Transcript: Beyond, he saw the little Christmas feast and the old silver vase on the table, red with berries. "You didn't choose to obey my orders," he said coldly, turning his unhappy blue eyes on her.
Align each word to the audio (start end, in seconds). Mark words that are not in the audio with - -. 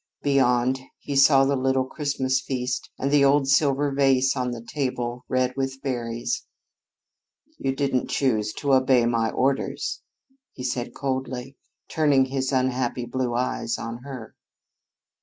Beyond, 0.23 0.79
he 0.97 1.15
saw 1.15 1.45
the 1.45 1.55
little 1.55 1.85
Christmas 1.85 2.41
feast 2.41 2.89
and 2.97 3.11
the 3.11 3.23
old 3.23 3.47
silver 3.47 3.91
vase 3.93 4.35
on 4.35 4.49
the 4.49 4.65
table, 4.67 5.23
red 5.29 5.53
with 5.55 5.79
berries. 5.83 6.43
"You 7.59 7.75
didn't 7.75 8.09
choose 8.09 8.51
to 8.53 8.73
obey 8.73 9.05
my 9.05 9.29
orders," 9.29 10.01
he 10.53 10.63
said 10.63 10.95
coldly, 10.95 11.55
turning 11.87 12.25
his 12.25 12.51
unhappy 12.51 13.05
blue 13.05 13.35
eyes 13.35 13.77
on 13.77 13.99
her. 13.99 14.33